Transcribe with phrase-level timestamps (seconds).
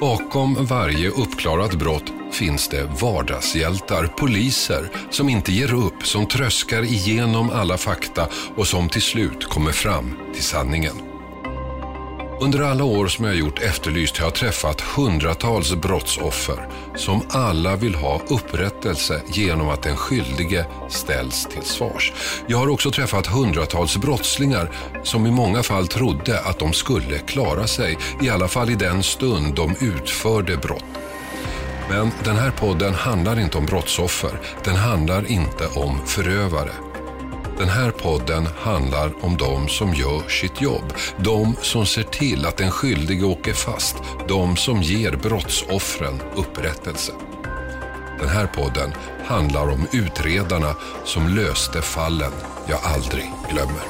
[0.00, 7.50] Bakom varje uppklarat brott finns det vardagshjältar, poliser som inte ger upp, som tröskar igenom
[7.50, 11.05] alla fakta och som till slut kommer fram till sanningen.
[12.40, 17.76] Under alla år som jag har gjort Efterlyst har jag träffat hundratals brottsoffer som alla
[17.76, 22.12] vill ha upprättelse genom att den skyldige ställs till svars.
[22.46, 24.70] Jag har också träffat hundratals brottslingar
[25.02, 29.02] som i många fall trodde att de skulle klara sig, i alla fall i den
[29.02, 30.84] stund de utförde brott.
[31.90, 36.72] Men den här podden handlar inte om brottsoffer, den handlar inte om förövare.
[37.58, 40.92] Den här podden handlar om de som gör sitt jobb.
[41.18, 43.96] De som ser till att den skyldige åker fast.
[44.28, 47.12] De som ger brottsoffren upprättelse.
[48.20, 48.92] Den här podden
[49.24, 52.32] handlar om utredarna som löste fallen
[52.68, 53.82] jag aldrig glömmer.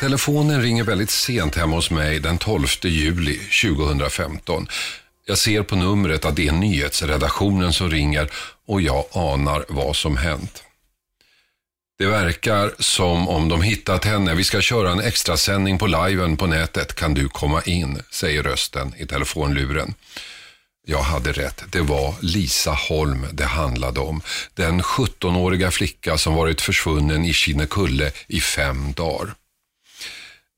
[0.00, 4.66] Telefonen ringer väldigt sent hemma hos mig den 12 juli 2015.
[5.28, 8.30] Jag ser på numret att det är nyhetsredaktionen som ringer
[8.66, 10.62] och jag anar vad som hänt.
[11.98, 14.34] Det verkar som om de hittat henne.
[14.34, 16.94] Vi ska köra en extrasändning på liven på nätet.
[16.94, 18.02] Kan du komma in?
[18.10, 19.94] säger rösten i telefonluren.
[20.86, 21.64] Jag hade rätt.
[21.72, 24.20] Det var Lisa Holm det handlade om.
[24.54, 29.34] Den 17-åriga flicka som varit försvunnen i Kinnekulle i fem dagar.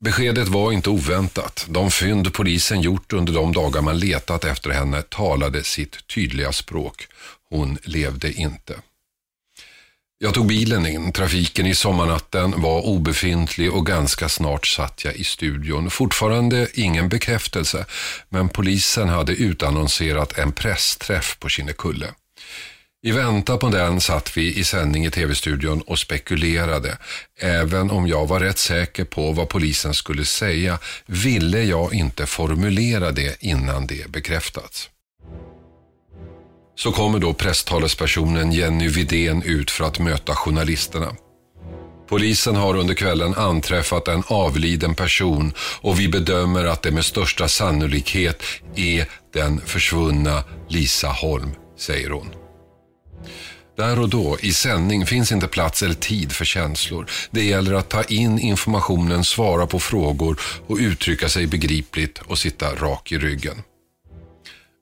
[0.03, 1.65] Beskedet var inte oväntat.
[1.69, 7.07] De fynd polisen gjort under de dagar man letat efter henne talade sitt tydliga språk.
[7.49, 8.75] Hon levde inte.
[10.21, 11.11] Jag tog bilen in.
[11.11, 15.89] Trafiken i sommarnatten var obefintlig och ganska snart satt jag i studion.
[15.89, 17.85] Fortfarande ingen bekräftelse,
[18.29, 22.13] men polisen hade utannonserat en pressträff på Kinnekulle.
[23.01, 26.97] I väntan på den satt vi i sändning i tv-studion och spekulerade.
[27.39, 33.11] Även om jag var rätt säker på vad polisen skulle säga ville jag inte formulera
[33.11, 34.89] det innan det bekräftats.
[36.75, 41.15] Så kommer då presstalespersonen Jenny Vidén ut för att möta journalisterna.
[42.09, 47.47] Polisen har under kvällen anträffat en avliden person och vi bedömer att det med största
[47.47, 48.43] sannolikhet
[48.75, 52.38] är den försvunna Lisa Holm, säger hon.
[53.79, 57.09] Där och då, i sändning, finns inte plats eller tid för känslor.
[57.31, 62.75] Det gäller att ta in informationen, svara på frågor och uttrycka sig begripligt och sitta
[62.75, 63.55] rak i ryggen.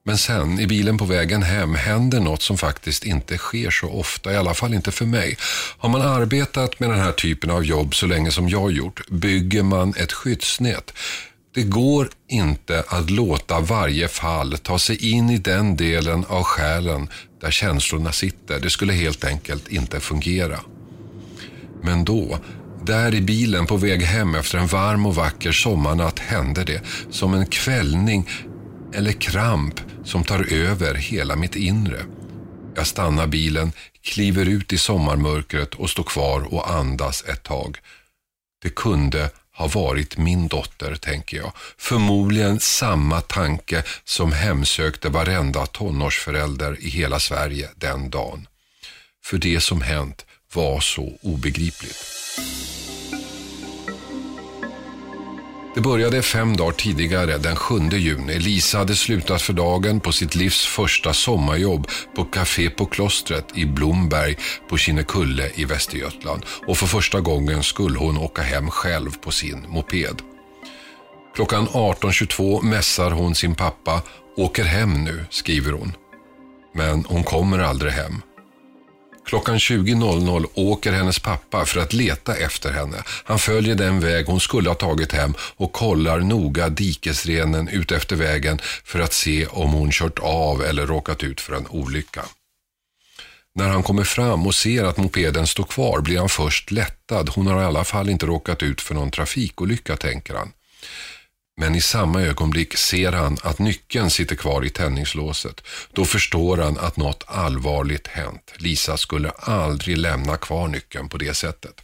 [0.05, 4.33] Men sen, i bilen på vägen hem, händer något som faktiskt inte sker så ofta,
[4.33, 5.37] i alla fall inte för mig.
[5.77, 9.63] Har man arbetat med den här typen av jobb så länge som jag gjort, bygger
[9.63, 10.93] man ett skyddsnät.
[11.55, 17.09] Det går inte att låta varje fall ta sig in i den delen av själen
[17.41, 18.59] där känslorna sitter.
[18.59, 20.59] Det skulle helt enkelt inte fungera.
[21.81, 22.39] Men då,
[22.85, 27.33] där i bilen på väg hem efter en varm och vacker sommarnatt hände det som
[27.33, 28.29] en kvällning
[28.93, 31.99] eller kramp som tar över hela mitt inre.
[32.75, 33.71] Jag stannar bilen,
[34.01, 37.77] kliver ut i sommarmörkret och står kvar och andas ett tag.
[38.61, 41.51] Det kunde har varit min dotter, tänker jag.
[41.77, 48.47] Förmodligen samma tanke som hemsökte varenda tonårsförälder i hela Sverige den dagen.
[49.25, 52.05] För det som hänt var så obegripligt.
[55.77, 58.39] Det började fem dagar tidigare, den 7 juni.
[58.39, 63.65] Lisa hade slutat för dagen på sitt livs första sommarjobb på Café på klostret i
[63.65, 64.37] Blomberg
[64.69, 66.45] på Kinnekulle i Västergötland.
[66.67, 70.21] Och för första gången skulle hon åka hem själv på sin moped.
[71.35, 74.01] Klockan 18.22 mässar hon sin pappa.
[74.37, 75.93] Åker hem nu, skriver hon.
[76.73, 78.21] Men hon kommer aldrig hem.
[79.27, 82.97] Klockan 20.00 åker hennes pappa för att leta efter henne.
[83.23, 88.15] Han följer den väg hon skulle ha tagit hem och kollar noga dikesrenen ut efter
[88.15, 92.25] vägen för att se om hon kört av eller råkat ut för en olycka.
[93.55, 97.29] När han kommer fram och ser att mopeden står kvar blir han först lättad.
[97.29, 100.51] Hon har i alla fall inte råkat ut för någon trafikolycka, tänker han.
[101.57, 105.61] Men i samma ögonblick ser han att nyckeln sitter kvar i tändningslåset.
[105.93, 108.53] Då förstår han att något allvarligt hänt.
[108.57, 111.81] Lisa skulle aldrig lämna kvar nyckeln på det sättet.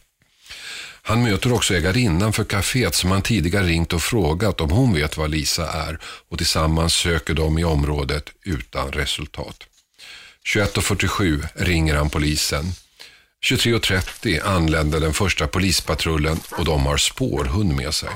[1.02, 5.16] Han möter också ägarinnan för kaféet som han tidigare ringt och frågat om hon vet
[5.16, 5.98] var Lisa är
[6.28, 9.66] och tillsammans söker de i området utan resultat.
[10.54, 12.64] 21.47 ringer han polisen.
[13.44, 18.10] 23.30 anländer den första polispatrullen och de har spårhund med sig.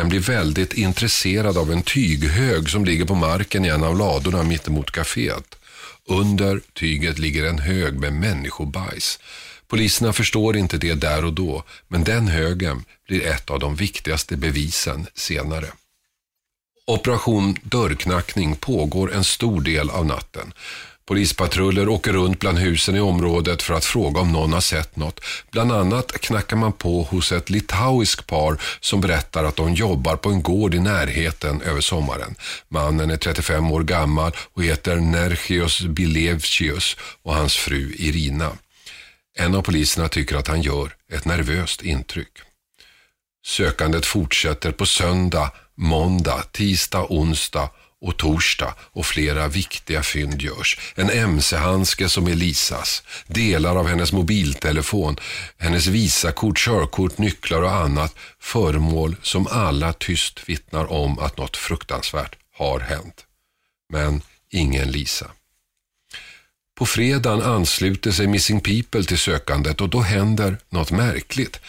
[0.00, 4.42] Den blir väldigt intresserad av en tyghög som ligger på marken i en av ladorna
[4.42, 5.58] mittemot kaféet.
[6.06, 9.18] Under tyget ligger en hög med människobajs.
[9.68, 14.36] Poliserna förstår inte det där och då, men den högen blir ett av de viktigaste
[14.36, 15.66] bevisen senare.
[16.86, 20.52] Operation dörrknackning pågår en stor del av natten.
[21.10, 25.20] Polispatruller åker runt bland husen i området för att fråga om någon har sett något.
[25.50, 30.30] Bland annat knackar man på hos ett litauiskt par som berättar att de jobbar på
[30.30, 32.34] en gård i närheten över sommaren.
[32.68, 38.52] Mannen är 35 år gammal och heter Nergios Bilevcius och hans fru Irina.
[39.38, 42.32] En av poliserna tycker att han gör ett nervöst intryck.
[43.46, 47.70] Sökandet fortsätter på söndag, måndag, tisdag, onsdag
[48.00, 50.78] och torsdag och flera viktiga fynd görs.
[50.94, 55.16] En mc-handske som är Lisas, delar av hennes mobiltelefon,
[55.58, 58.14] hennes visakort, körkort, nycklar och annat.
[58.40, 63.24] Föremål som alla tyst vittnar om att något fruktansvärt har hänt.
[63.92, 65.30] Men ingen Lisa.
[66.78, 71.60] På fredagen ansluter sig Missing People till sökandet och då händer något märkligt.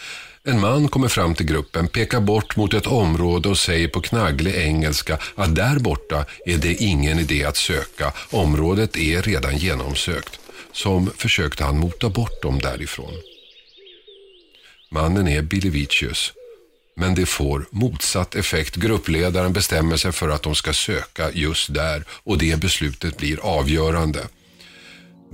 [0.44, 4.54] En man kommer fram till gruppen, pekar bort mot ett område och säger på knagglig
[4.54, 8.12] engelska att där borta är det ingen idé att söka.
[8.30, 10.40] Området är redan genomsökt.
[10.72, 13.12] Som försökte han mota bort dem därifrån.
[14.90, 16.32] Mannen är Bilivicius.
[16.96, 18.76] Men det får motsatt effekt.
[18.76, 24.28] Gruppledaren bestämmer sig för att de ska söka just där och det beslutet blir avgörande.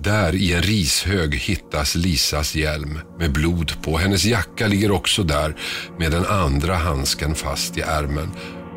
[0.02, 3.98] Där i en rishög hittas Lisas hjälm med blod på.
[3.98, 5.56] Hennes jacka ligger också där
[5.98, 8.30] med den andra handsken fast i ärmen.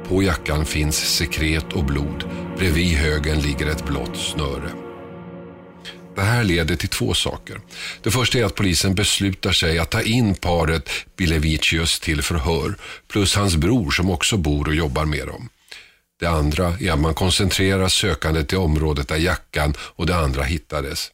[0.07, 2.23] På jackan finns sekret och blod.
[2.57, 4.71] Bredvid högen ligger ett blått snöre.
[6.15, 7.61] Det här leder till två saker.
[8.03, 12.75] Det första är att polisen beslutar sig att ta in paret Bilevicius till förhör
[13.11, 15.49] plus hans bror som också bor och jobbar med dem.
[16.21, 21.11] Det andra är att man koncentrerar sökandet till området där jackan och det andra hittades.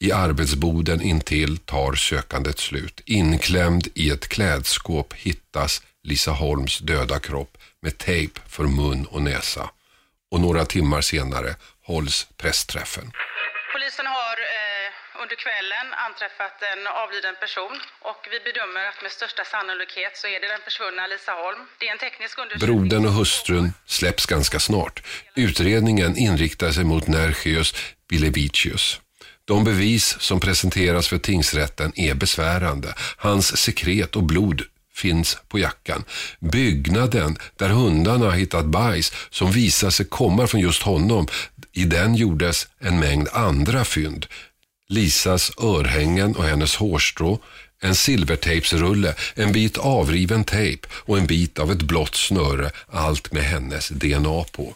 [0.00, 3.00] I arbetsboden intill tar sökandet slut.
[3.06, 9.70] Inklämd i ett klädskåp hittas Lisa Holms döda kropp med tejp för mun och näsa.
[10.30, 11.54] Och några timmar senare
[11.86, 13.12] hålls pressträffen.
[13.72, 14.21] Polisen har
[15.22, 17.74] under kvällen anträffat en avliden person
[18.10, 21.62] och vi bedömer att med största sannolikhet så är det den försvunna Lisa Holm.
[21.78, 22.68] Det är en teknisk undersökning.
[22.68, 24.96] Brodern och hustrun släpps ganska snart.
[25.34, 27.74] Utredningen inriktar sig mot Nergius
[28.08, 29.00] Bilevicius.
[29.44, 32.94] De bevis som presenteras för tingsrätten är besvärande.
[33.16, 34.62] Hans sekret och blod
[34.94, 36.04] finns på jackan.
[36.38, 41.28] Byggnaden där hundarna hittat bajs som visar sig komma från just honom,
[41.72, 44.26] i den gjordes en mängd andra fynd.
[44.92, 47.38] Lisas örhängen och hennes hårstrå,
[47.80, 53.42] en silvertejpsrulle, en bit avriven tejp och en bit av ett blått snöre, allt med
[53.42, 54.74] hennes DNA på.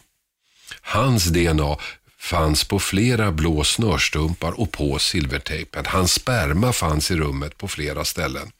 [0.81, 1.77] Hans DNA
[2.19, 5.85] fanns på flera blå snörstumpar och på silvertejpen.
[5.85, 8.51] Hans sperma fanns i rummet på flera ställen.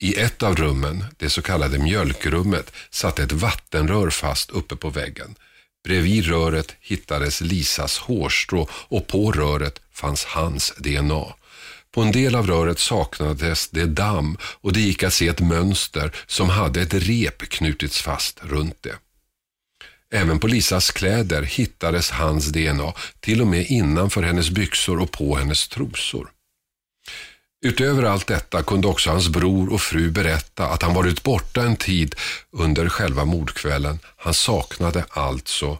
[0.00, 5.34] I ett av rummen, det så kallade mjölkrummet, satt ett vattenrör fast uppe på väggen.
[5.84, 11.24] Bredvid röret hittades Lisas hårstrå och på röret fanns hans DNA.
[11.94, 16.12] På en del av röret saknades det damm och det gick att se ett mönster
[16.26, 18.94] som hade ett rep knutits fast runt det.
[20.14, 25.36] Även på Lisas kläder hittades hans DNA, till och med innanför hennes byxor och på
[25.36, 26.30] hennes trosor.
[27.64, 31.76] Utöver allt detta kunde också hans bror och fru berätta att han varit borta en
[31.76, 32.14] tid
[32.50, 33.98] under själva mordkvällen.
[34.16, 35.78] Han saknade alltså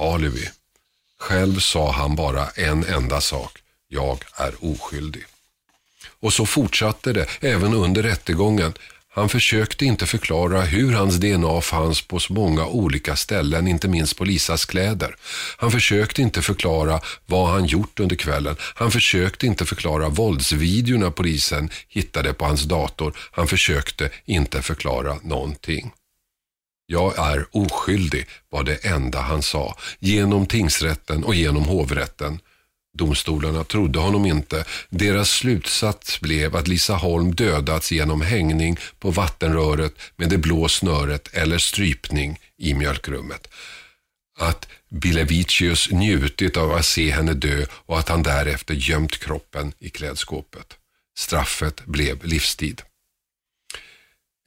[0.00, 0.50] alibi.
[1.18, 3.58] Själv sa han bara en enda sak.
[3.88, 5.24] Jag är oskyldig.
[6.20, 8.72] Och så fortsatte det även under rättegången.
[9.16, 14.16] Han försökte inte förklara hur hans DNA fanns på så många olika ställen, inte minst
[14.16, 15.16] på Lisas kläder.
[15.56, 18.56] Han försökte inte förklara vad han gjort under kvällen.
[18.60, 23.16] Han försökte inte förklara våldsvideorna polisen hittade på hans dator.
[23.32, 25.92] Han försökte inte förklara någonting.
[26.86, 32.40] Jag är oskyldig var det enda han sa, genom tingsrätten och genom hovrätten.
[32.96, 34.64] Domstolarna trodde honom inte.
[34.90, 41.28] Deras slutsats blev att Lisa Holm dödats genom hängning på vattenröret med det blå snöret
[41.32, 43.48] eller strypning i mjölkrummet.
[44.38, 49.90] Att Bilevicius njutit av att se henne dö och att han därefter gömt kroppen i
[49.90, 50.76] klädskåpet.
[51.18, 52.82] Straffet blev livstid.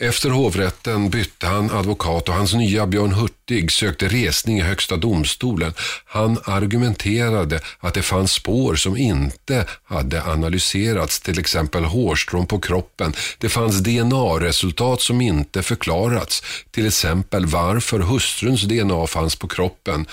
[0.01, 5.74] Efter hovrätten bytte han advokat och hans nya Björn Hurtig sökte resning i Högsta domstolen.
[6.06, 13.13] Han argumenterade att det fanns spår som inte hade analyserats, till exempel hårstrån på kroppen.
[13.38, 20.06] Det fanns DNA-resultat som inte förklarats, till exempel varför hustruns DNA fanns på kroppen.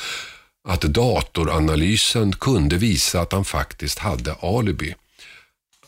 [0.69, 4.95] Att datoranalysen kunde visa att han faktiskt hade alibi.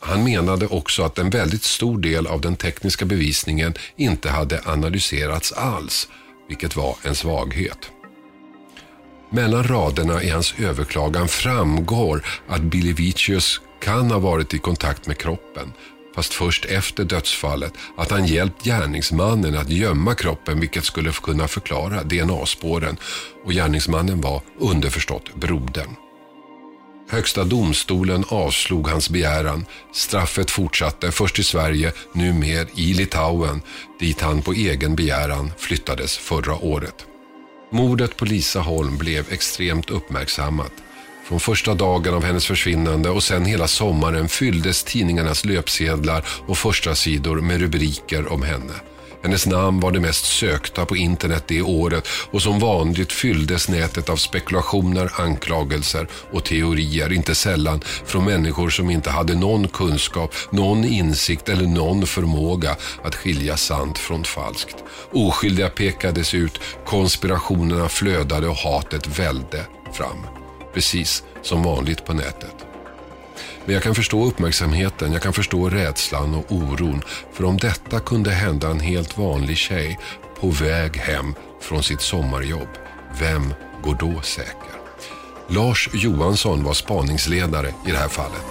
[0.00, 5.52] Han menade också att en väldigt stor del av den tekniska bevisningen inte hade analyserats
[5.52, 6.08] alls,
[6.48, 7.90] vilket var en svaghet.
[9.30, 15.18] Mellan raderna i hans överklagan framgår att Billy Vicious kan ha varit i kontakt med
[15.18, 15.72] kroppen,
[16.14, 22.02] fast först efter dödsfallet, att han hjälpt gärningsmannen att gömma kroppen vilket skulle kunna förklara
[22.02, 22.96] DNA-spåren
[23.44, 26.07] och gärningsmannen var underförstått brodern.
[27.10, 29.66] Högsta domstolen avslog hans begäran.
[29.92, 33.62] Straffet fortsatte först i Sverige, nu mer i Litauen,
[34.00, 37.06] dit han på egen begäran flyttades förra året.
[37.72, 40.72] Mordet på Lisa Holm blev extremt uppmärksammat.
[41.24, 46.94] Från första dagen av hennes försvinnande och sen hela sommaren fylldes tidningarnas löpsedlar och första
[46.94, 48.74] sidor med rubriker om henne.
[49.22, 54.08] Hennes namn var det mest sökta på internet det året och som vanligt fylldes nätet
[54.08, 60.84] av spekulationer, anklagelser och teorier, inte sällan från människor som inte hade någon kunskap, någon
[60.84, 64.76] insikt eller någon förmåga att skilja sant från falskt.
[65.12, 70.26] Oskyldiga pekades ut, konspirationerna flödade och hatet välde fram.
[70.74, 72.67] Precis som vanligt på nätet.
[73.64, 77.02] Men jag kan förstå uppmärksamheten, jag kan förstå rädslan och oron.
[77.32, 79.98] För om detta kunde hända en helt vanlig tjej
[80.40, 82.68] på väg hem från sitt sommarjobb,
[83.20, 84.78] vem går då säker?
[85.48, 88.44] Lars Johansson var spaningsledare i det här fallet.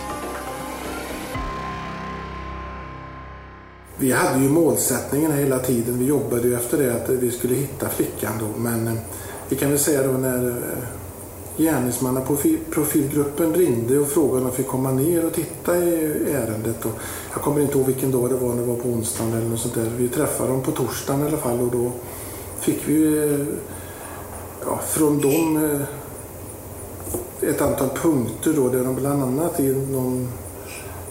[4.00, 6.00] Vi hade ju målsättningen hela tiden.
[6.00, 8.60] Vi jobbade ju efter det att vi skulle hitta flickan då.
[8.60, 8.94] Men eh,
[9.50, 10.54] vi kan väl säga då när eh,
[11.58, 16.86] gärningsmannaprofilgruppen ringde och frågade om jag fick komma ner och titta i ärendet.
[16.86, 16.92] Och
[17.34, 19.76] jag kommer inte ihåg vilken dag det var, det var på onsdagen eller något sånt
[19.76, 19.92] där.
[19.98, 21.92] Vi träffade dem på torsdagen i alla fall och då
[22.60, 23.30] fick vi
[24.66, 25.82] ja, från dem eh,
[27.50, 30.28] ett antal punkter då där de bland annat i någon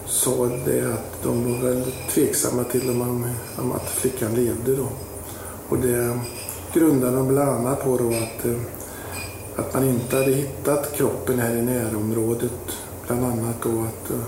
[0.07, 4.87] sa det att de var väldigt tveksamma till om, man, om att flickan levde då.
[5.69, 6.19] Och det
[6.75, 8.61] grundade de bland annat på då att eh,
[9.57, 12.53] att man inte hade hittat kroppen här i närområdet.
[13.07, 14.27] Bland annat då att eh,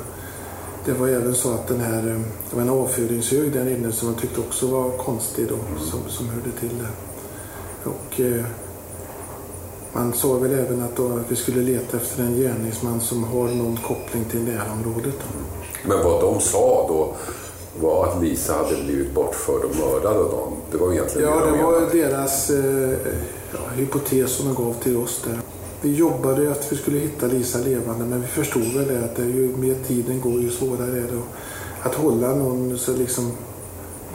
[0.84, 2.20] det var även så att den här, eh,
[2.50, 6.28] det var en avföringshög där inne som man tyckte också var konstig då, som, som
[6.28, 6.88] hörde till det.
[7.90, 8.44] Och eh,
[9.92, 13.48] man sa väl även att, då, att vi skulle leta efter en gärningsman som har
[13.48, 15.14] någon koppling till närområdet.
[15.84, 17.14] Men vad de sa då
[17.80, 20.56] var att Lisa hade blivit bortförd och mördad av dem.
[20.70, 22.98] Det var egentligen Ja, det, var deras eh,
[23.52, 25.38] ja, hypotes som de gav till oss där.
[25.80, 29.22] Vi jobbade att vi skulle hitta Lisa levande men vi förstod väl det att det,
[29.22, 31.22] ju mer tiden går ju svårare är det
[31.82, 33.32] att hålla någon så liksom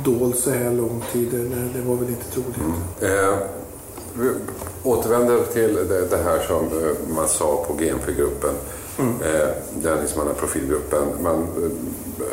[0.03, 1.27] dold så här lång tid.
[1.31, 2.57] Det, det var väl inte troligt.
[2.57, 3.29] Mm.
[3.29, 3.37] Eh,
[4.13, 4.29] vi
[4.83, 8.53] återvänder till det, det här som eh, man sa på GMP-gruppen.
[8.99, 9.13] Mm.
[9.21, 9.49] Eh,
[9.83, 11.03] gärningsmannaprofilgruppen.
[11.21, 11.47] Man,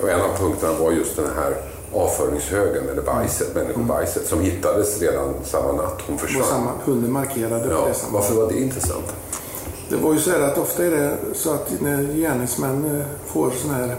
[0.05, 1.57] eh, en av punkterna var just den här
[1.95, 3.63] avföringshögen, eller bajset, mm.
[3.63, 6.45] människobajset, som hittades redan samma natt hon försvann.
[6.45, 8.19] Samma, hunden markerade ja, det samma.
[8.19, 9.15] Varför var det intressant?
[9.89, 13.51] Det var ju så här att ofta är det så att när gärningsmän eh, får
[13.51, 13.97] sådana här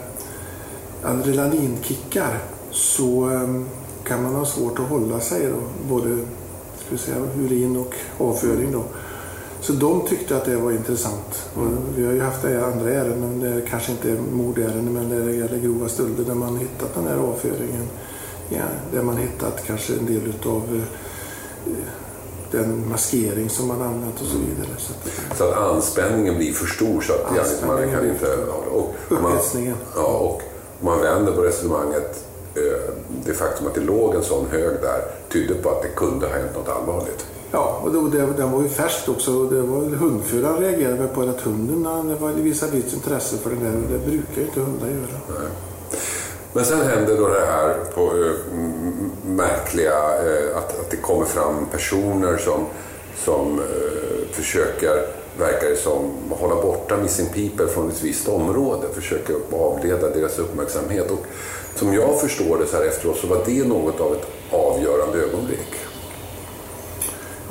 [1.03, 2.39] adrenalinkickar
[2.71, 3.69] så um,
[4.03, 6.17] kan man ha svårt att hålla sig då, både
[6.85, 8.83] ska säga, urin och avföring då.
[9.61, 11.49] Så de tyckte att det var intressant.
[11.55, 15.57] Och vi har ju haft andra ärenden, det kanske inte är mordärenden, men det gäller
[15.57, 17.87] grova stölder där man hittat den här avföringen.
[18.49, 18.63] Ja,
[18.93, 20.83] där man hittat kanske en del utav
[21.65, 21.73] eh,
[22.51, 24.77] den maskering som man använt och så vidare.
[24.77, 28.35] Så att, så att anspänningen blir för stor så att gärningsmannen kan inte...
[28.71, 29.75] Och, Upphetsningen.
[29.95, 30.41] Ja, och
[30.79, 32.25] man vänder på resonemanget
[32.55, 32.93] eh,
[33.25, 35.01] det faktum att det låg en sån hög där
[35.31, 37.25] tydde på att det kunde ha hänt något allvarligt.
[37.51, 39.45] Ja, och då, det, den var ju färsk också.
[39.45, 43.75] Det var, hundföraren reagerade på att hunden det var visade visst intresse för den där
[43.75, 45.39] och det brukar ju inte hundar göra.
[45.39, 45.49] Nej.
[46.53, 48.57] Men sen händer då det här på äh,
[49.25, 52.65] märkliga äh, att, att det kommer fram personer som,
[53.17, 55.05] som äh, försöker,
[55.39, 58.87] verkar det som, hålla borta Missing People från ett visst område.
[58.93, 61.11] Försöker avleda deras uppmärksamhet.
[61.11, 61.25] Och
[61.75, 65.90] som jag förstår det så här efteråt så var det något av ett avgörande ögonblick.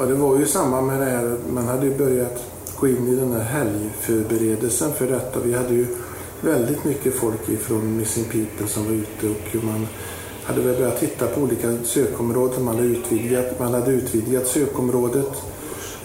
[0.01, 1.37] Ja, det var ju samma med det här.
[1.53, 2.45] Man hade ju börjat
[2.77, 5.41] gå in i den här helgförberedelsen för detta.
[5.41, 5.87] Vi hade ju
[6.41, 9.87] väldigt mycket folk ifrån Missing People som var ute och man
[10.45, 12.65] hade väl börjat titta på olika sökområden.
[12.65, 15.33] Man hade utvidgat, man hade utvidgat sökområdet.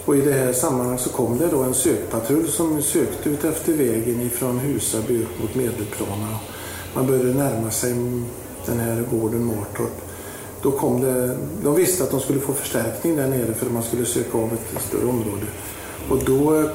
[0.04, 3.72] Och i det här sammanhanget så kom det då en sökpatrull som sökte ut efter
[3.72, 6.38] vägen ifrån Husaby upp mot Medelplana.
[6.94, 7.92] Man började närma sig
[8.66, 10.05] den här gården Martorp
[10.66, 13.82] då kom det, de visste att de skulle få förstärkning där nere för att man
[13.82, 15.46] skulle söka av ett större område.
[16.10, 16.68] Och då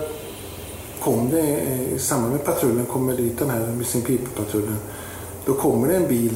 [1.00, 1.62] kom det,
[1.96, 4.78] i samband med patrullen kommer dit den här Missing People-patrullen,
[5.46, 6.36] Då kommer det en bil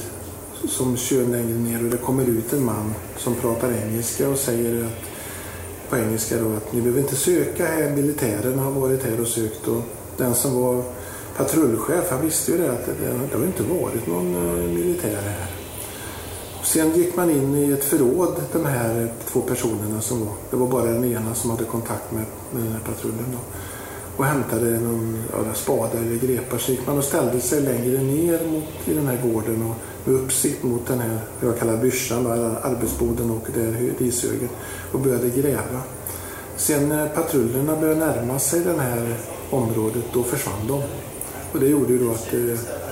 [0.69, 4.85] som kör längre ner och det kommer ut en man som pratar engelska och säger
[4.85, 9.27] att, på engelska då att ni behöver inte söka här, militären har varit här och
[9.27, 9.67] sökt.
[9.67, 9.81] Och
[10.17, 10.83] den som var
[11.37, 12.93] patrullchef, han visste ju det att det,
[13.31, 15.64] det har inte varit någon eh, militär här.
[16.65, 20.33] Sen gick man in i ett förråd, de här två personerna som var.
[20.49, 23.25] Det var bara den ena som hade kontakt med, med den här patrullen.
[23.31, 23.37] Då.
[24.17, 26.57] Och hämtade någon ja, spade eller grepar.
[26.57, 30.15] Så gick man och ställde sig längre ner mot, i den här gården och med
[30.15, 34.49] uppsikt mot den här, jag kallar byschan, eller arbetsboden och där rishögen
[34.91, 35.81] och började gräva.
[36.57, 39.15] Sen när patrullerna började närma sig det här
[39.49, 40.81] området, då försvann de.
[41.51, 42.84] Och det gjorde ju då att eh,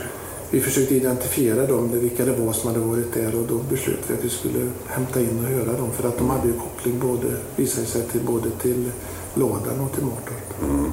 [0.53, 4.13] vi försökte identifiera dem, vilka det var som hade varit där och då beslöt vi
[4.13, 7.35] att vi skulle hämta in och höra dem för att de hade ju koppling både,
[7.55, 8.91] visade sig till både till
[9.33, 10.61] lådan och till Martorp.
[10.63, 10.91] Mm.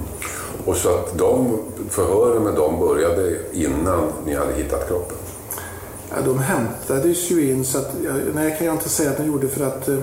[0.66, 1.58] Och så att de
[1.90, 5.16] förhören med dem började innan ni hade hittat kroppen?
[6.10, 7.94] Ja, de hämtades ju in så att,
[8.34, 9.96] nej kan jag inte säga att de gjorde för att eh,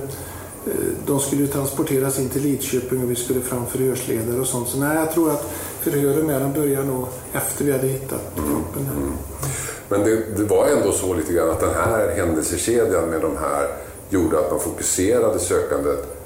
[1.06, 4.70] de skulle transporteras in till Lidköping och vi skulle fram förhörsledare och sånt.
[4.70, 5.54] Så nej, jag tror att
[5.92, 8.90] förhören med dem började nog efter vi hade hittat kroppen.
[8.98, 9.14] Mm.
[9.90, 13.68] Men det, det, var ändå så lite grann att den här händelsekedjan med de här
[14.10, 16.18] gjorde att man fokuserade sökandet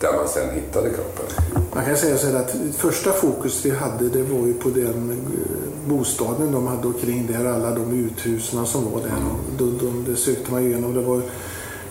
[0.00, 1.26] där man sen hittade kroppen?
[1.74, 5.10] Man kan säga så här att första fokus vi hade det var ju på den
[5.10, 9.08] eh, bostaden de hade kring där, alla de uthusen som var där.
[9.08, 9.36] Mm.
[9.58, 10.94] De, de, det sökte man igenom.
[10.94, 11.22] Det var,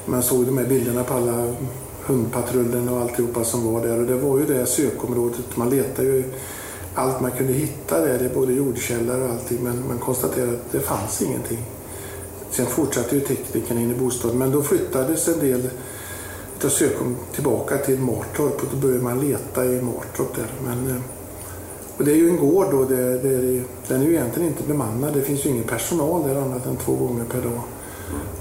[0.05, 1.53] man såg de här bilderna på alla
[2.05, 3.99] hundpatrullerna och alltihopa som var där.
[3.99, 5.57] Och det var ju det sökområdet.
[5.57, 6.23] Man letade ju
[6.95, 10.71] allt man kunde hitta där, det är både jordkällare och allting, men man konstaterade att
[10.71, 11.59] det fanns ingenting.
[12.51, 15.69] Sen fortsatte ju teknikerna in i bostaden, men då flyttades en del
[16.65, 20.51] av sökom tillbaka till Martorp och då började man leta i Martorp där.
[20.65, 21.01] Men, eh,
[21.97, 25.13] och det är ju en gård då, det, det, den är ju egentligen inte bemannad.
[25.13, 27.61] Det finns ju ingen personal där annat än två gånger per dag.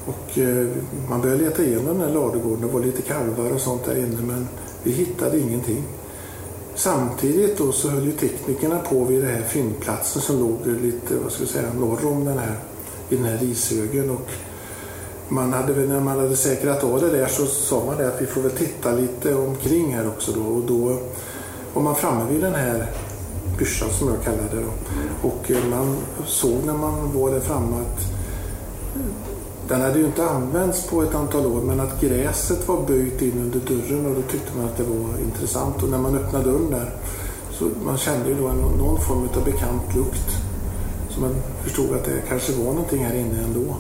[0.07, 0.67] Och eh,
[1.11, 2.61] man började leta igenom den här ladugården.
[2.61, 4.49] Det var lite kalvar och sånt där inne men
[4.83, 5.85] vi hittade ingenting.
[6.83, 11.33] Samtidigt då så höll ju teknikerna på vid den här fyndplatsen som låg lite, vad
[11.33, 12.57] ska jag säga, norr om den här,
[13.09, 14.11] i den här rishögen.
[14.11, 14.31] Och
[15.29, 18.27] man hade när man hade säkrat av det där så sa man det att vi
[18.27, 20.41] får väl titta lite omkring här också då.
[20.41, 20.99] Och då
[21.75, 22.87] var man framme vid den här
[23.59, 24.73] byschan som jag kallade det då.
[25.29, 28.01] Och eh, man såg när man var där framme att
[29.71, 33.33] den hade ju inte använts på ett antal år men att gräset var böjt in
[33.39, 35.83] under dörren och då tyckte man att det var intressant.
[35.83, 36.95] Och när man öppnade dörren där
[37.53, 40.31] så man kände ju då någon form av bekant lukt.
[41.11, 43.77] Så man förstod att det kanske var någonting här inne ändå.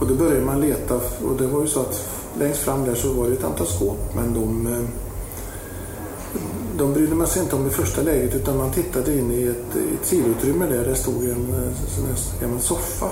[0.00, 3.12] Och då började man leta och det var ju så att längst fram där så
[3.12, 4.88] var det ett antal skåp men de, eh,
[6.78, 9.76] de brydde man sig inte om i första läget utan man tittade in i ett,
[9.76, 13.10] ett sidoutrymme där det stod en, eh, en gammal soffa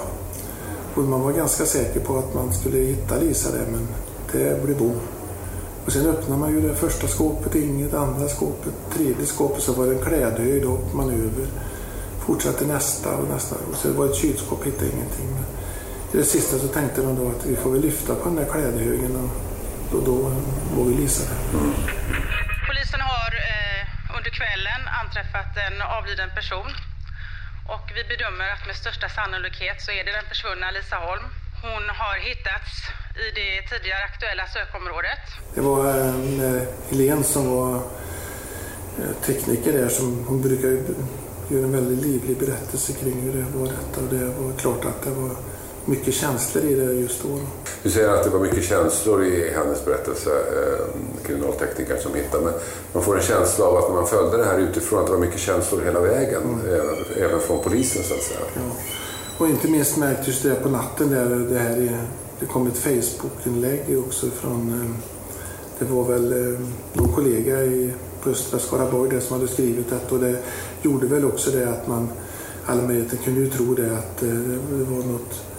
[0.94, 3.88] och man var ganska säker på att man skulle hitta Lisa där men
[4.32, 5.00] det blev bom.
[5.84, 9.86] Och sen öppnade man ju det första skåpet, inget, andra skåpet, tredje skåpet så var
[9.86, 11.46] det en klädhöjd och manöver.
[12.26, 15.26] Fortsatte nästa och nästa och så var det ett kylskåp, hittade ingenting.
[15.34, 15.44] Men
[16.12, 18.44] i det sista så tänkte de då att vi får väl lyfta på den där
[18.52, 19.30] klädhögen och
[19.92, 20.18] då, då
[20.76, 21.60] var vi Lisa där.
[22.68, 26.89] Polisen har eh, under kvällen anträffat en avliden person
[27.74, 31.26] och vi bedömer att med största sannolikhet så är det den försvunna Lisa Holm.
[31.66, 32.70] Hon har hittats
[33.24, 35.22] i det tidigare aktuella sökområdet.
[35.54, 35.80] Det var
[36.10, 37.74] en eh, Helene som var
[38.98, 40.68] eh, tekniker där som hon brukar
[41.52, 45.02] göra en väldigt livlig berättelse kring hur det var detta och det var klart att
[45.02, 45.30] det var
[45.90, 47.40] mycket känslor i det just då.
[47.82, 50.84] Du säger att det var mycket känslor i hennes berättelse, eh,
[51.26, 52.44] kriminalteknikern som hittade.
[52.44, 52.52] Men
[52.92, 55.20] man får en känsla av att när man följde det här utifrån att det var
[55.20, 56.42] mycket känslor hela vägen.
[56.42, 56.74] Mm.
[56.74, 58.40] Även, även, från polisen så att säga.
[58.54, 58.60] Ja.
[59.38, 62.00] Och inte minst märktes det på natten där det här
[62.40, 64.90] det kom ett Facebook-inlägg också från eh,
[65.78, 66.60] det var väl eh,
[66.92, 70.36] någon kollega i på östra Skaraborg där som hade skrivit det och det
[70.82, 72.08] gjorde väl också det att man
[72.66, 75.49] allmänheten kunde ju tro det att eh, det var något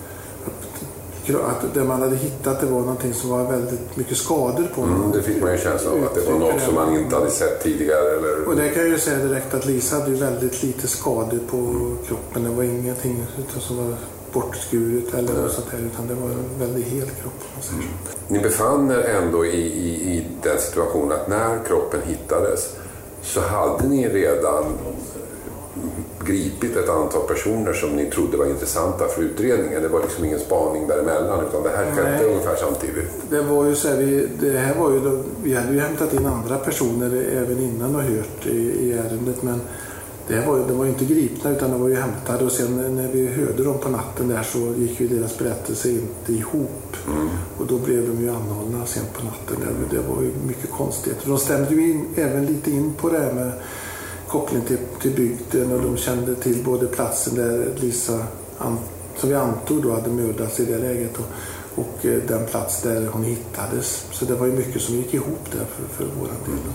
[1.30, 4.82] att det man hade hittat det var någonting som var väldigt mycket skador på.
[4.82, 7.32] Mm, det fick man ju känsla av att det var något som man inte hade
[7.32, 8.18] sett tidigare.
[8.18, 8.48] Eller...
[8.48, 11.92] Och det kan jag ju säga direkt att Lisa hade ju väldigt lite skador på
[12.08, 12.44] kroppen.
[12.44, 13.26] Det var ingenting
[13.60, 13.96] som var
[14.34, 17.44] bortskuret eller något sånt här utan det var en väldigt hel kropp.
[17.72, 17.86] Mm.
[18.28, 22.70] Ni befann er ändå i, i, i den situationen att när kroppen hittades
[23.22, 24.66] så hade ni redan
[26.26, 29.82] gripit ett antal personer som ni trodde var intressanta för utredningen.
[29.82, 33.12] Det var liksom ingen spaning däremellan utan det här skedde ungefär samtidigt.
[33.30, 36.14] Det var ju så här, vi, det här var ju då, vi hade ju hämtat
[36.14, 39.62] in andra personer även innan och hört i, i ärendet men
[40.28, 43.08] det var, de var ju inte gripna utan de var ju hämtade och sen när
[43.08, 46.98] vi hörde dem på natten där så gick ju deras berättelse inte ihop.
[47.08, 47.30] Mm.
[47.58, 49.56] Och då blev de ju anhållna sen på natten.
[49.60, 49.98] Där.
[49.98, 51.18] Det var ju mycket konstigt.
[51.26, 53.52] De stämde ju in, även lite in på det här med
[54.32, 58.20] koppling till, till bygden och de kände till både platsen där Lisa,
[59.16, 61.26] som vi antog då hade mördats i det läget och,
[61.76, 64.06] och eh, den plats där hon hittades.
[64.12, 66.74] Så det var ju mycket som gick ihop där för, för vår del.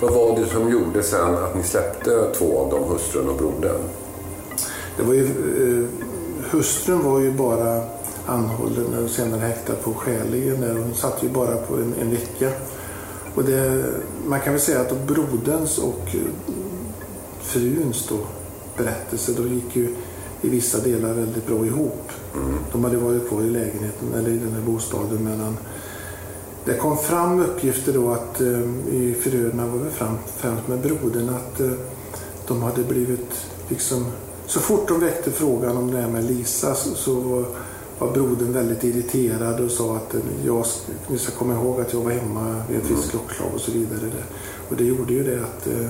[0.00, 3.80] Vad var det som gjorde sen att ni släppte två av dem, hustrun och brodern?
[4.96, 5.88] Det var ju, eh,
[6.50, 7.82] hustrun var ju bara
[8.26, 10.76] anhållen och senare häktad på skäligen.
[10.76, 12.50] Hon satt ju bara på en, en vecka.
[13.34, 13.84] Och det,
[14.26, 16.16] man kan väl säga att broderns och
[17.40, 18.18] fruns då,
[18.76, 19.94] berättelse då gick ju
[20.42, 22.12] i vissa delar väldigt bra ihop.
[22.34, 22.54] Mm.
[22.72, 25.56] De hade varit kvar i lägenheten eller i den här bostaden medan
[26.64, 31.28] det kom fram uppgifter då att eh, i förhören var det fram, främst med brodern
[31.28, 31.70] att eh,
[32.46, 34.06] de hade blivit liksom
[34.46, 37.44] så fort de väckte frågan om det här med Lisa så, så var,
[37.98, 40.66] var brodern väldigt irriterad och sa att eh, jag,
[41.08, 44.10] ni ska komma ihåg att jag var hemma vid ett visst klockslag och så vidare.
[44.68, 45.88] Och det gjorde ju det att eh,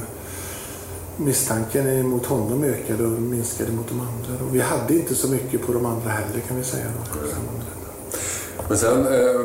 [1.17, 4.45] misstanken mot honom ökade och minskade mot de andra.
[4.45, 6.87] Och vi hade inte så mycket på de andra heller kan vi säga.
[7.13, 7.21] Då,
[8.69, 9.41] Men sen eh,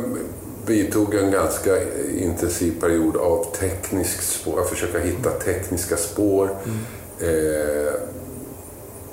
[0.66, 1.72] vidtog en ganska
[2.18, 6.58] intensiv period av teknisk spår, att försöka hitta tekniska spår.
[6.66, 6.80] Mm.
[7.20, 7.94] Eh,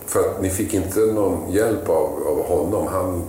[0.07, 2.87] för att ni fick inte någon hjälp av, av honom.
[2.87, 3.23] Han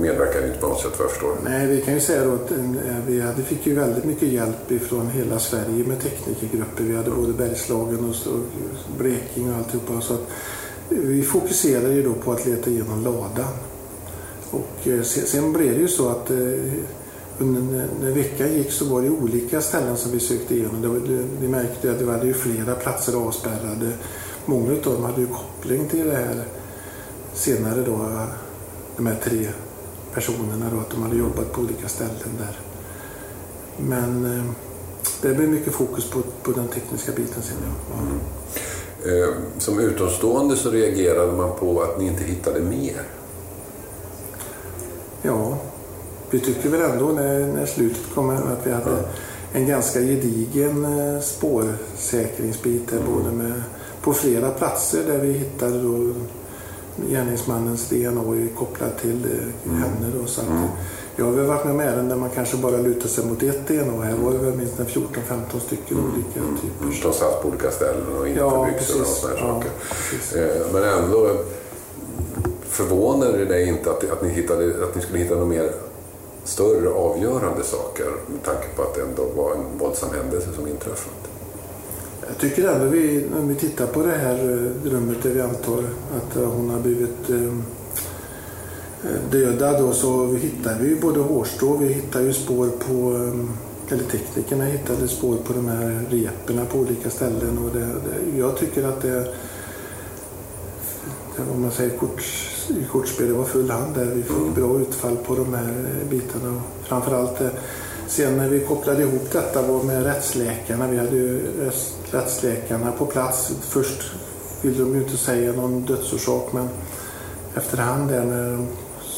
[0.00, 1.36] medverkade inte på något sätt vad jag förstår.
[1.44, 2.58] Nej, vi kan ju säga då att eh,
[3.06, 6.84] vi hade, fick ju väldigt mycket hjälp ifrån hela Sverige med teknikergrupper.
[6.84, 8.38] Vi hade både Bergslagen och,
[8.98, 10.00] Blekinge och alltihopa.
[10.00, 10.28] Så att
[10.88, 13.52] vi fokuserade ju då på att leta igenom ladan.
[14.50, 16.36] Och eh, sen blev det ju så att eh,
[17.38, 20.82] under, när veckan gick så var det olika ställen som vi sökte igenom.
[20.82, 23.92] Det det, ni märkte att det var ju flera platser avspärrade.
[24.44, 26.44] Många av dem hade ju koppling till det här
[27.34, 28.26] senare då,
[28.96, 29.48] de här tre
[30.14, 32.58] personerna då, att de hade jobbat på olika ställen där.
[33.76, 34.44] Men eh,
[35.22, 37.56] det blev mycket fokus på, på den tekniska biten sen.
[37.90, 38.02] Ja.
[38.02, 38.18] Mm.
[39.04, 43.02] Eh, som utomstående så reagerade man på att ni inte hittade mer.
[45.22, 45.58] Ja,
[46.30, 49.04] vi tycker väl ändå när, när slutet kom att vi hade
[49.52, 53.62] en ganska gedigen eh, spårsäkringsbit där, både med,
[54.02, 56.14] på flera platser där vi hittade då
[57.10, 59.82] gärningsmannens DNA kopplat till eh, mm.
[59.82, 60.12] henne.
[60.20, 60.68] Då, så att, mm.
[61.16, 63.68] Jag har väl varit med om ärenden där man kanske bara lutar sig mot ett
[63.68, 64.02] DNA.
[64.04, 66.10] Här var det väl minst 14-15 stycken mm.
[66.12, 66.56] olika mm.
[66.56, 66.84] typer.
[66.84, 66.94] Mm.
[67.02, 69.70] De satt på olika ställen och inte ja, byxor och sådana ja, saker.
[70.38, 71.36] Eh, men ändå
[72.68, 75.72] förvånade det dig inte att, att, ni hittade, att ni skulle hitta något mer
[76.44, 81.31] större avgörande saker med tanke på att det ändå var en våldsam händelse som inträffat?
[82.28, 85.84] Jag tycker ändå vi, om vi tittar på det här eh, rummet där vi antar
[86.16, 87.26] att eh, hon har blivit
[89.30, 93.12] döda dödad då, så hittar vi både hårstrå, vi hittar ju spår på,
[93.88, 98.56] eller teknikerna hittade spår på de här reperna på olika ställen och det, det, jag
[98.56, 99.34] tycker att det,
[101.54, 102.22] om man säger kort,
[102.68, 104.04] i kortspel, det var full hand där.
[104.04, 106.62] Vi fick bra utfall på de här bitarna.
[106.82, 107.40] Framförallt
[108.06, 110.88] sen när vi kopplade ihop detta med rättsläkarna.
[110.88, 111.40] Vi hade ju
[112.14, 113.52] rättsläkarna på plats.
[113.60, 114.12] Först
[114.62, 116.68] ville de ju inte säga någon dödsorsak men
[117.54, 118.66] efterhand där när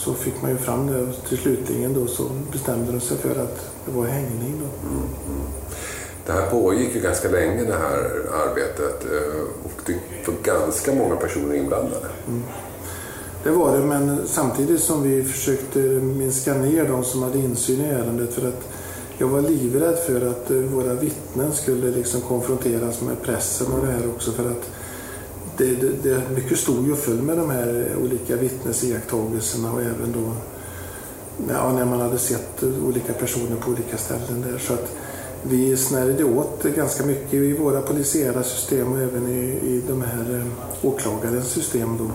[0.05, 3.31] så fick man ju fram det och till slutligen då så bestämde de sig för
[3.31, 4.61] att det var hängning.
[4.61, 4.89] Då.
[4.89, 5.09] Mm.
[6.27, 8.01] Det här pågick ju ganska länge det här
[8.49, 12.07] arbetet eh, och det var ganska många personer inblandade.
[12.29, 12.43] Mm.
[13.45, 17.89] Det var det, men samtidigt som vi försökte minska ner de som hade insyn i
[17.89, 18.69] ärendet för att
[19.19, 23.93] jag var livrädd för att eh, våra vittnen skulle liksom konfronteras med pressen och det
[23.93, 24.71] här också för att
[25.57, 30.33] det, det, det mycket stod ju full med de här olika vittnesiakttagelserna och även då
[31.49, 34.59] ja, när man hade sett olika personer på olika ställen där.
[34.59, 34.97] Så att
[35.43, 40.35] vi snärjde åt ganska mycket i våra polisiära system och även i, i de här
[40.35, 41.99] eh, åklagarens system.
[41.99, 42.11] Då.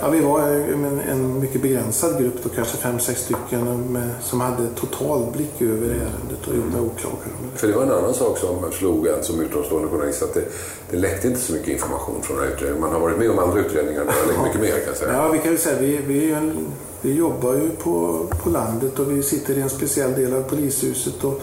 [0.00, 4.40] Ja, vi var en, en mycket begränsad grupp, då, kanske fem, sex stycken med, som
[4.40, 7.36] hade total blick över ärendet och med åklagaren.
[7.54, 10.44] För det var en annan sak som slog en som utomstående journalist att det,
[10.90, 12.80] det läckte inte så mycket information från den här utredningen.
[12.80, 15.12] Man har varit med om andra utredningar där det läckt mycket mer kan jag säga.
[15.12, 16.66] Ja, vi kan ju säga vi, vi, en,
[17.00, 21.24] vi jobbar ju på, på landet och vi sitter i en speciell del av polishuset.
[21.24, 21.40] Och,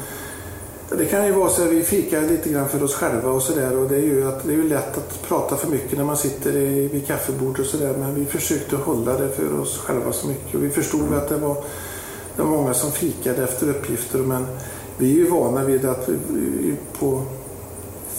[0.90, 3.78] det kan ju vara så att vi fikar lite grann för oss själva och sådär
[3.78, 6.18] och det är ju att det är ju lätt att prata för mycket när man
[6.18, 10.28] sitter i, vid kaffebordet och sådär men vi försökte hålla det för oss själva så
[10.28, 11.64] mycket och vi förstod att det var,
[12.36, 14.46] det var många som fikade efter uppgifter men
[14.98, 17.24] vi är ju vana vid att eh, vi, på,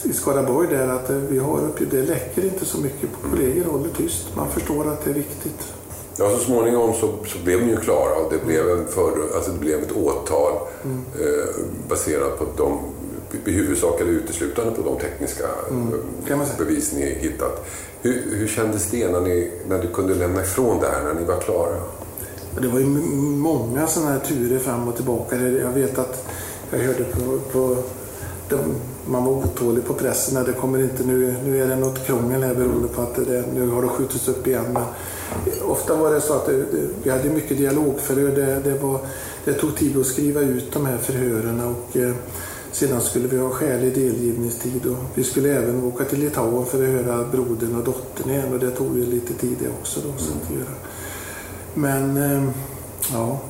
[0.02, 3.10] i Skaraborg där att eh, vi har uppgifter, det läcker inte så mycket.
[3.30, 4.26] Kollegor håller tyst.
[4.36, 5.72] Man förstår att det är viktigt.
[6.18, 9.50] Ja, så småningom så, så blev ni ju klara och det blev, en för, alltså
[9.50, 10.52] det blev ett åtal
[10.84, 11.04] mm.
[11.20, 11.54] eh,
[11.88, 12.78] baserat på de
[13.44, 16.40] i huvudsak eller uteslutande på de tekniska mm.
[16.58, 17.66] bevis ni hittat.
[18.02, 21.26] Hur, hur kändes det när, ni, när du kunde lämna ifrån det här när ni
[21.26, 21.76] var klara?
[22.60, 25.36] Det var ju många sådana här turer fram och tillbaka.
[25.36, 26.28] Jag vet att
[26.70, 27.76] jag hörde på, på
[28.48, 28.58] de,
[29.06, 30.44] man var otålig på pressen.
[30.44, 33.68] Det kommer inte nu, nu är det något krångel här beroende på att det, nu
[33.68, 34.64] har det skjutits upp igen.
[34.72, 34.82] Men
[35.62, 38.28] ofta var det så att det, det, vi hade mycket dialogförhör.
[38.28, 39.00] Det, det, var,
[39.44, 42.14] det tog tid att skriva ut de här förhören och eh,
[42.72, 44.86] sedan skulle vi ha skälig delgivningstid.
[44.86, 48.58] Och vi skulle även åka till Litauen för att höra brodern och dottern igen och
[48.58, 50.00] det tog ju lite tid det också.
[50.00, 50.74] Då, så att göra.
[51.74, 52.50] Men eh,
[53.12, 53.40] ja,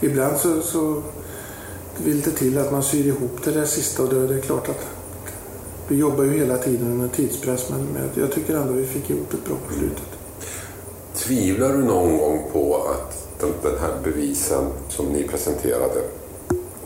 [0.00, 1.02] ibland så, så
[2.04, 4.86] vill det till att man syr ihop det där sista och är det klart att
[5.88, 9.44] vi jobbar ju hela tiden under tidspress men jag tycker ändå vi fick ihop ett
[9.44, 10.15] bra på slutet.
[11.16, 16.00] Tvivlar du någon gång på att den här bevisen som ni presenterade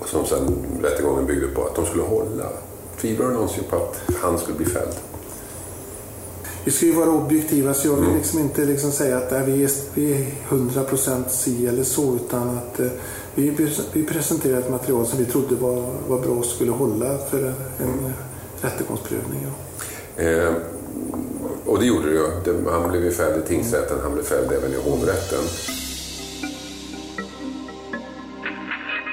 [0.01, 2.49] och som sen rättegången byggde på, att de skulle hålla?
[3.01, 4.95] Tvivlar du någonsin på att han skulle bli fälld?
[6.65, 8.17] Vi ska ju vara objektiva så jag vill mm.
[8.17, 12.49] liksom inte liksom säga att äh, vi, är, vi är 100% si eller så utan
[12.59, 12.87] att eh,
[13.35, 17.39] vi, vi presenterade ett material som vi trodde var, var bra och skulle hålla för
[17.39, 18.13] en mm.
[18.61, 19.47] rättegångsprövning.
[20.17, 20.23] Ja.
[20.23, 20.53] Eh,
[21.67, 22.71] och det gjorde det ju.
[22.71, 25.45] Han blev ju fälld i tingsrätten, han blev fälld även i hovrätten.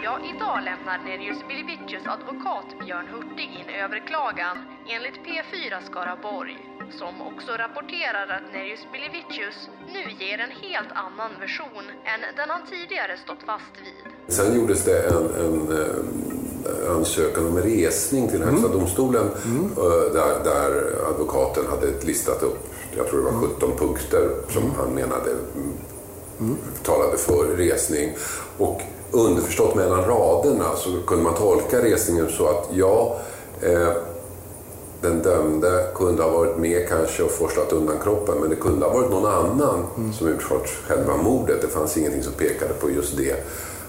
[0.04, 4.58] Ja, idag lämnar Nerius Bilivicius advokat Björn Hurtig in överklagan
[4.88, 6.58] enligt P4 Skaraborg
[6.92, 12.62] som också rapporterar att Nerius Bilivicius nu ger en helt annan version än den han
[12.66, 14.34] tidigare stått fast vid.
[14.36, 15.96] Sen gjordes det en, en, eh,
[16.90, 18.80] ansökan om resning till Högsta mm.
[18.80, 19.72] domstolen mm.
[19.78, 22.58] Eh, där, där advokaten hade listat upp,
[22.98, 23.78] jag tror det var 17 mm.
[23.78, 24.74] punkter som mm.
[24.78, 25.32] han menade
[26.40, 26.58] mm.
[26.84, 28.16] talade för resning.
[28.58, 33.20] Och underförstått mellan raderna så kunde man tolka resningen så att ja,
[33.62, 33.92] eh,
[35.02, 38.94] den dömde kunde ha varit med kanske och forslat undan kroppen men det kunde ha
[38.94, 40.14] varit någon annan mm.
[40.14, 41.62] som utfört själva mordet.
[41.62, 43.36] Det fanns ingenting som pekade på just det.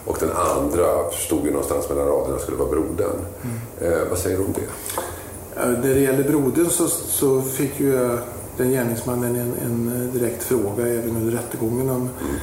[0.09, 3.16] Och den andra stod ju någonstans mellan raderna skulle vara brodern.
[3.42, 3.92] Mm.
[3.92, 4.68] Eh, vad säger du om det?
[5.66, 8.18] När det gäller brodern så, så fick ju
[8.57, 12.35] den gärningsmannen en, en, direkt fråga även under rättegången om, mm.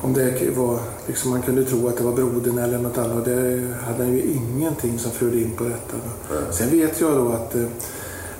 [0.00, 3.24] om det var, liksom man kunde tro att det var brodern eller något annat.
[3.24, 5.96] Det hade han ju ingenting som förde in på detta.
[6.30, 6.52] Mm.
[6.52, 7.64] Sen vet jag då att eh,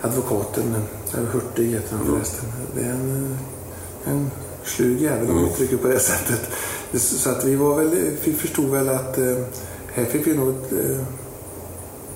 [0.01, 0.75] advokaten,
[1.33, 2.45] Hurtig heter han förresten.
[2.75, 3.39] Det är en,
[4.05, 4.31] en
[4.65, 6.41] slug jävel om vi uttrycker på det sättet.
[6.95, 7.91] Så att vi var väl,
[8.25, 9.37] vi förstod väl att eh,
[9.93, 10.99] här fick vi nog eh,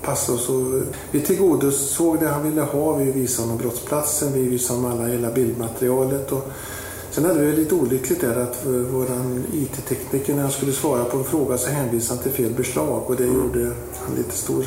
[0.01, 0.81] passa oss och
[1.11, 2.95] vi tillgodosåg det han ville ha.
[2.95, 6.31] Vi visade honom brottsplatsen, vi visade honom alla, hela bildmaterialet.
[6.31, 6.43] Och
[7.11, 9.07] sen hade vi lite olyckligt där att vår
[9.53, 13.15] IT-tekniker när han skulle svara på en fråga så hänvisade han till fel beslag och
[13.15, 14.65] det gjorde han lite stor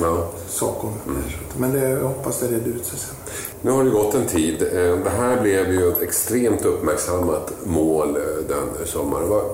[0.00, 0.28] ja.
[0.48, 0.92] sak om.
[1.06, 1.22] Mm.
[1.58, 3.16] Men det, jag hoppas det redde ut sig sen.
[3.62, 4.62] Nu har det gått en tid.
[4.62, 9.28] Eh, det här blev ju ett extremt uppmärksammat mål eh, den sommaren.
[9.28, 9.44] Vad,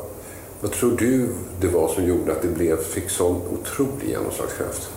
[0.61, 1.29] vad tror du
[1.61, 4.91] det var som gjorde att det blev, fick sån otrolig genomslagskraft?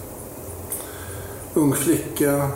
[1.54, 2.50] Ung flicka,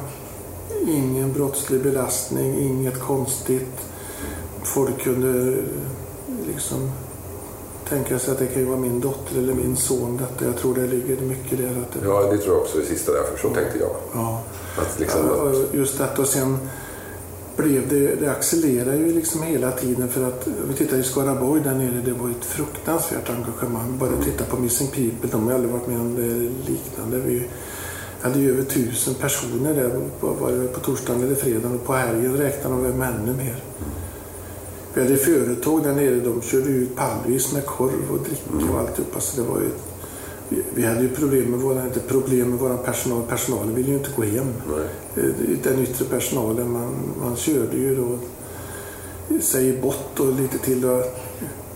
[0.87, 3.75] ingen brottslig belastning, inget konstigt.
[4.63, 5.55] Folk kunde
[6.47, 6.91] liksom
[7.89, 10.45] tänka sig att det kan ju vara min dotter eller min son detta.
[10.45, 11.69] Jag tror det ligger mycket där.
[11.69, 12.07] Att det...
[12.07, 13.37] Ja, det tror jag också det sista därför.
[13.37, 13.95] Så tänkte jag.
[14.13, 14.41] Ja.
[14.77, 16.57] Att liksom ja, just detta och sen
[17.57, 21.73] blev det, det accelererar ju liksom hela tiden för att vi tittar i Skaraborg där
[21.73, 23.97] nere, det var ett fruktansvärt engagemang.
[23.97, 24.23] Bara mm.
[24.23, 27.17] titta på Missing People, de har aldrig varit med om det liknande.
[27.17, 27.47] Vi
[28.21, 31.93] hade ju över tusen personer där på, var det på torsdagen eller fredagen och på
[31.93, 33.63] helgen räknade de med ännu mer.
[34.93, 35.07] Mm.
[35.07, 39.19] Vi hade företag där nere, de körde ut pallvis med korv och dricka och alltihopa.
[39.19, 39.69] Så det var ju,
[40.73, 43.23] vi hade ju problem med våra, inte problem med vår personal.
[43.29, 44.53] Personalen ville ju inte gå hem.
[44.69, 45.25] Nej.
[45.25, 48.17] Eh, den yttre personalen, man, man körde ju då
[49.39, 50.85] sig bort och lite till.
[50.85, 51.03] Och,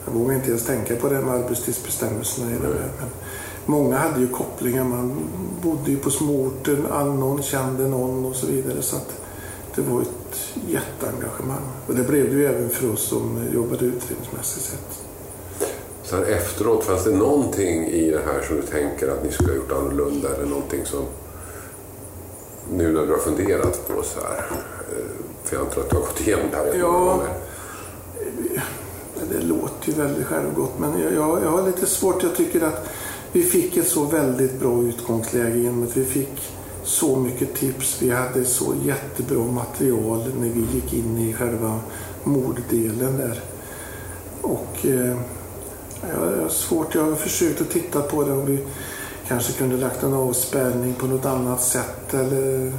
[0.06, 2.52] jag vågar inte ens tänka på det med arbetstidsbestämmelserna.
[2.52, 2.60] I det
[3.00, 3.10] men
[3.66, 4.84] många hade ju kopplingar.
[4.84, 5.20] Man
[5.64, 6.86] bodde ju på småorten,
[7.20, 8.82] någon kände någon och så vidare.
[8.82, 9.23] Så att
[9.76, 11.64] det var ett jätteengagemang.
[11.88, 15.04] Och det blev det ju även för oss som jobbade utredningsmässigt sett.
[16.04, 19.50] Så här efteråt, fanns det någonting i det här som du tänker att ni skulle
[19.50, 21.06] ha gjort annorlunda eller någonting som
[22.72, 24.38] nu när du har funderat på så här?
[24.38, 25.06] Eh,
[25.44, 27.24] för jag antar att du har gått igenom det här Ja,
[29.32, 32.24] det låter ju väldigt självgott men jag, jag, jag har lite svårt.
[32.24, 32.90] Jag tycker att
[33.32, 38.02] vi fick ett så väldigt bra utgångsläge genom att vi fick så mycket tips.
[38.02, 41.80] Vi hade så jättebra material när vi gick in i själva
[42.24, 43.42] morddelen där.
[44.42, 45.18] Och eh,
[46.10, 48.60] jag har svårt, jag har försökt att titta på det om vi
[49.28, 52.74] kanske kunde lagt en avspärrning på något annat sätt eller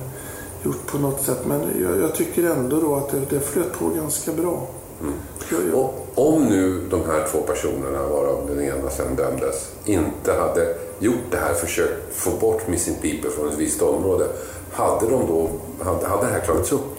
[0.64, 1.46] gjort på något sätt.
[1.46, 4.68] Men jag, jag tycker ändå då att det, det flöt på ganska bra.
[5.00, 5.14] Mm.
[5.50, 5.78] Jag, jag...
[5.78, 11.30] Och om nu de här två personerna, varav den ena sen dömdes, inte hade gjort
[11.30, 14.26] det här försökt få bort Missing People från ett visst område,
[14.72, 15.48] hade, de då,
[15.84, 16.98] hade, hade det här klarats upp?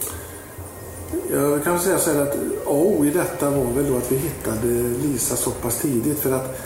[1.32, 4.66] Jag kan säga så här att A i detta var väl då att vi hittade
[5.02, 6.56] Lisa så pass tidigt för att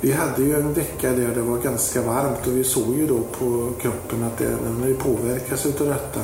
[0.00, 3.18] vi hade ju en vecka där det var ganska varmt och vi såg ju då
[3.38, 6.20] på kroppen att den hade påverkats utav detta.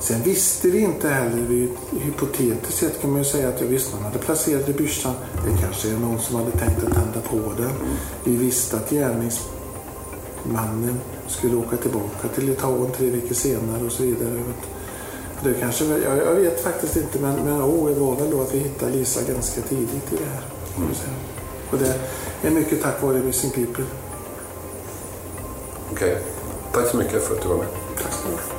[0.00, 1.68] Sen visste vi inte heller,
[2.00, 5.14] hypotetiskt sett kan man ju säga att jag visste man hade placerat i bysslan.
[5.44, 7.70] Det kanske är någon som hade tänkt att tända på den.
[8.24, 14.42] Vi visste att gärningsmannen skulle åka tillbaka till Litauen tre veckor senare och så vidare.
[15.42, 18.54] Det kanske, jag, jag vet faktiskt inte men, men oh, det var väl då att
[18.54, 20.42] vi hittade Lisa ganska tidigt i det här.
[21.70, 21.94] Och det
[22.42, 23.84] är mycket tack vare Missing People.
[25.92, 26.10] Okej.
[26.10, 26.22] Okay.
[26.72, 27.66] Tack så mycket för att du var med.
[28.02, 28.57] Tack så mycket.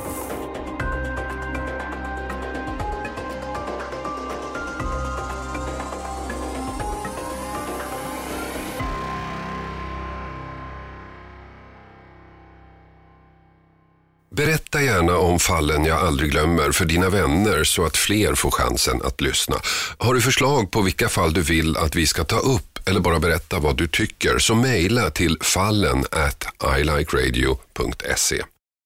[15.50, 19.56] Fallen jag aldrig glömmer för dina vänner så att fler får chansen att lyssna.
[19.98, 23.18] Har du förslag på vilka fall du vill att vi ska ta upp eller bara
[23.18, 26.44] berätta vad du tycker så mejla till fallen at
[26.78, 28.42] ilikeradio.se.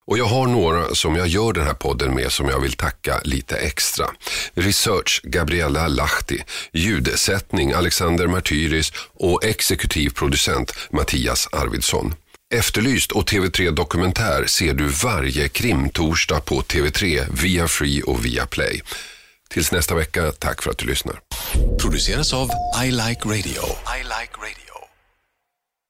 [0.06, 3.20] Och jag har några som jag gör den här podden med som jag vill tacka
[3.24, 4.06] lite extra.
[4.54, 6.38] Research Gabriella Lahti,
[6.72, 12.14] ljudsättning Alexander Martyris och exekutiv producent Mattias Arvidsson.
[12.52, 18.80] Efterlyst och TV3 Dokumentär ser du varje krimtorsdag på TV3 via Free och via Play.
[19.50, 21.20] Tills nästa vecka, tack för att du lyssnar.
[21.80, 22.50] Produceras av
[22.84, 23.62] I Like Radio.
[23.96, 24.74] I like radio.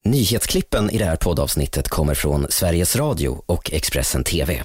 [0.04, 4.64] Nyhetsklippen i det här poddavsnittet kommer från Sveriges Radio och Expressen TV.